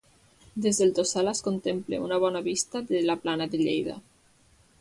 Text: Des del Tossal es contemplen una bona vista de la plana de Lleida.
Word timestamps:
Des 0.65 0.79
del 0.83 0.93
Tossal 0.99 1.29
es 1.33 1.41
contemplen 1.49 2.07
una 2.07 2.19
bona 2.25 2.43
vista 2.49 2.83
de 2.93 3.05
la 3.11 3.21
plana 3.27 3.49
de 3.53 3.65
Lleida. 3.65 3.99